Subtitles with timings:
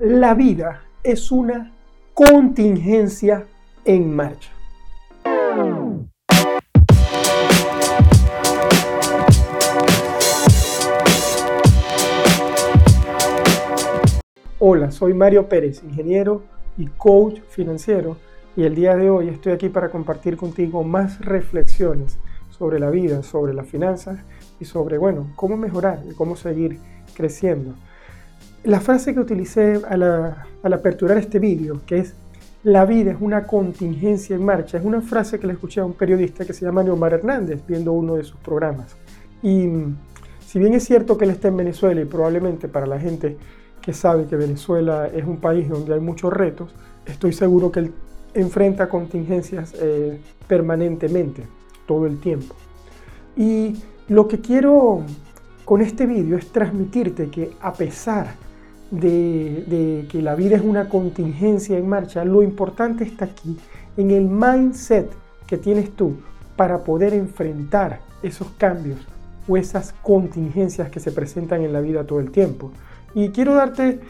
[0.00, 1.72] La vida es una
[2.14, 3.46] contingencia
[3.84, 4.50] en marcha.
[14.58, 16.42] Hola, soy Mario Pérez, ingeniero
[16.76, 18.16] y coach financiero,
[18.56, 22.18] y el día de hoy estoy aquí para compartir contigo más reflexiones
[22.50, 24.18] sobre la vida, sobre las finanzas
[24.58, 26.80] y sobre, bueno, cómo mejorar y cómo seguir
[27.14, 27.74] creciendo.
[28.64, 32.14] La frase que utilicé al aperturar este vídeo, que es
[32.62, 35.92] la vida es una contingencia en marcha, es una frase que le escuché a un
[35.92, 38.96] periodista que se llama Neomar Hernández viendo uno de sus programas.
[39.42, 39.68] Y
[40.46, 43.36] si bien es cierto que él está en Venezuela y probablemente para la gente
[43.82, 46.74] que sabe que Venezuela es un país donde hay muchos retos,
[47.04, 47.92] estoy seguro que él
[48.32, 51.42] enfrenta contingencias eh, permanentemente,
[51.86, 52.54] todo el tiempo.
[53.36, 53.76] Y
[54.08, 55.02] lo que quiero
[55.66, 58.42] con este vídeo es transmitirte que a pesar
[59.00, 63.56] de, que la vida es una contingencia en marcha, lo importante está aquí,
[63.96, 65.10] en el mindset
[65.46, 66.16] que tienes tú
[66.56, 68.98] para poder enfrentar esos cambios
[69.46, 72.70] o esas contingencias que se presentan en la vida todo el tiempo.
[73.14, 74.00] Y quiero darte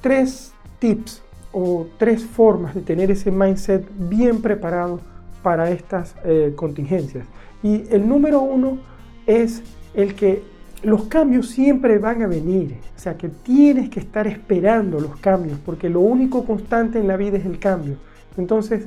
[0.00, 1.22] tres tips
[1.52, 5.00] o tres formas de tener ese mindset bien preparado
[5.42, 7.26] para estas eh, contingencias.
[7.62, 8.78] Y el número uno
[9.26, 9.62] es
[9.94, 10.42] el que
[10.82, 15.58] los cambios siempre van a venir, o sea que tienes que estar esperando los cambios,
[15.64, 17.96] porque lo único constante en la vida es el cambio.
[18.36, 18.86] Entonces,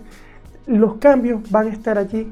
[0.67, 2.31] los cambios van a estar allí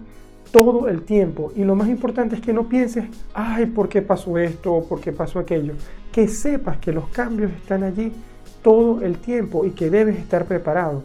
[0.52, 4.38] todo el tiempo y lo más importante es que no pienses, ay, ¿por qué pasó
[4.38, 5.74] esto por qué pasó aquello?
[6.12, 8.12] Que sepas que los cambios están allí
[8.64, 11.04] todo el tiempo y que debes estar preparado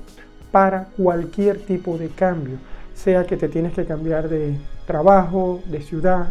[0.51, 2.59] para cualquier tipo de cambio,
[2.95, 6.29] sea que te tienes que cambiar de trabajo, de ciudad,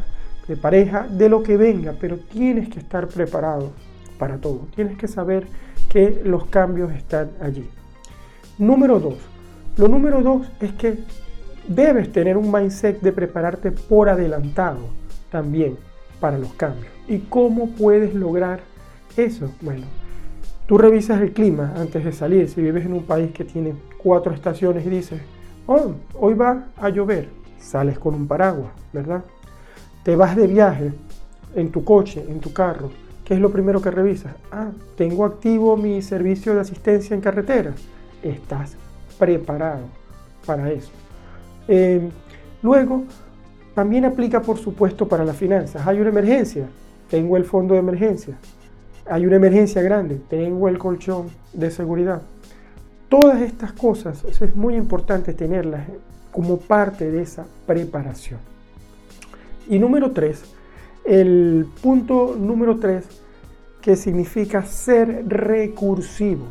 [0.47, 3.71] de pareja, de lo que venga, pero tienes que estar preparado
[4.17, 4.67] para todo.
[4.75, 5.47] Tienes que saber
[5.89, 7.69] que los cambios están allí.
[8.57, 9.15] Número dos.
[9.77, 10.99] Lo número dos es que
[11.67, 14.79] debes tener un mindset de prepararte por adelantado
[15.31, 15.77] también
[16.19, 16.91] para los cambios.
[17.07, 18.61] ¿Y cómo puedes lograr
[19.17, 19.51] eso?
[19.61, 19.85] Bueno,
[20.67, 22.49] tú revisas el clima antes de salir.
[22.49, 25.21] Si vives en un país que tiene cuatro estaciones y dices,
[25.65, 29.23] oh, hoy va a llover, sales con un paraguas, ¿verdad?
[30.03, 30.91] Te vas de viaje
[31.55, 32.91] en tu coche, en tu carro.
[33.23, 34.33] ¿Qué es lo primero que revisas?
[34.51, 37.73] Ah, tengo activo mi servicio de asistencia en carretera.
[38.21, 38.75] Estás
[39.17, 39.85] preparado
[40.45, 40.91] para eso.
[41.69, 42.09] Eh,
[42.61, 43.03] luego,
[43.73, 45.87] también aplica, por supuesto, para las finanzas.
[45.87, 46.67] Hay una emergencia,
[47.09, 48.35] tengo el fondo de emergencia.
[49.09, 52.21] Hay una emergencia grande, tengo el colchón de seguridad.
[53.07, 55.87] Todas estas cosas es muy importante tenerlas
[56.29, 58.52] como parte de esa preparación.
[59.67, 60.43] Y número tres,
[61.05, 63.05] el punto número tres,
[63.81, 66.45] que significa ser recursivo.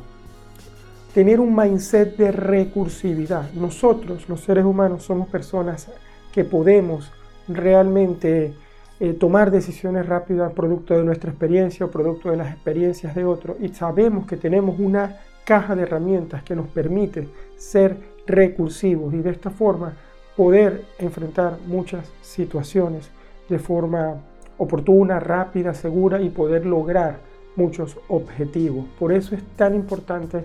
[1.14, 3.52] Tener un mindset de recursividad.
[3.52, 5.90] Nosotros, los seres humanos, somos personas
[6.32, 7.10] que podemos
[7.48, 8.54] realmente
[9.00, 13.56] eh, tomar decisiones rápidas producto de nuestra experiencia o producto de las experiencias de otros
[13.60, 17.96] y sabemos que tenemos una caja de herramientas que nos permite ser
[18.26, 19.96] recursivos y de esta forma
[20.36, 23.10] poder enfrentar muchas situaciones
[23.48, 24.16] de forma
[24.58, 27.18] oportuna, rápida, segura y poder lograr
[27.56, 28.86] muchos objetivos.
[28.98, 30.44] Por eso es tan importante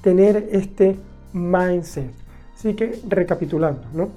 [0.00, 0.96] tener este
[1.32, 2.10] mindset.
[2.54, 4.08] Así que recapitulando, ¿no?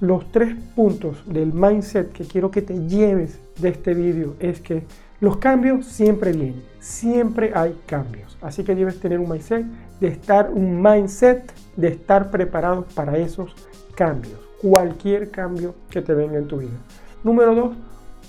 [0.00, 4.82] Los tres puntos del mindset que quiero que te lleves de este vídeo es que
[5.20, 8.36] los cambios siempre vienen, siempre hay cambios.
[8.42, 9.64] Así que debes tener un mindset
[10.00, 13.54] de estar un mindset de estar preparado para esos
[13.94, 16.76] cambios cualquier cambio que te venga en tu vida.
[17.22, 17.76] Número dos,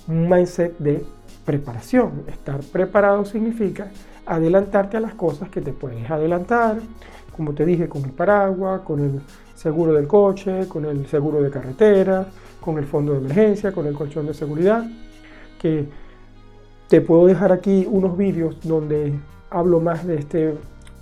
[0.06, 1.04] mindset de
[1.44, 2.22] preparación.
[2.26, 3.88] Estar preparado significa
[4.26, 6.78] adelantarte a las cosas que te puedes adelantar,
[7.34, 9.20] como te dije, con el paraguas, con el
[9.54, 12.26] seguro del coche, con el seguro de carretera,
[12.60, 14.84] con el fondo de emergencia, con el colchón de seguridad,
[15.60, 15.86] que
[16.88, 19.14] te puedo dejar aquí unos vídeos donde
[19.50, 20.54] hablo más de este,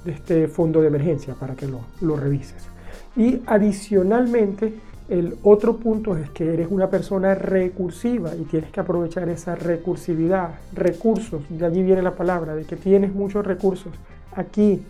[0.04, 2.68] de este fondo de emergencia para que lo, lo revises.
[3.16, 4.74] Y adicionalmente
[5.08, 10.54] el otro punto es que eres una persona recursiva y tienes que aprovechar esa recursividad,
[10.74, 13.92] recursos, de allí viene la palabra, de que tienes muchos recursos
[14.34, 14.82] aquí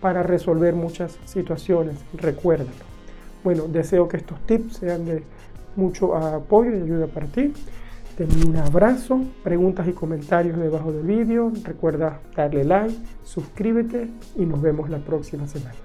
[0.00, 2.70] para resolver muchas situaciones, recuérdalo.
[3.44, 5.22] Bueno, deseo que estos tips sean de
[5.76, 7.52] mucho apoyo y ayuda para ti.
[8.16, 11.52] Te un abrazo, preguntas y comentarios debajo del vídeo.
[11.62, 15.76] Recuerda darle like, suscríbete y nos vemos la próxima semana.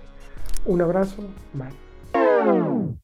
[0.65, 3.02] Un abrazo, bye.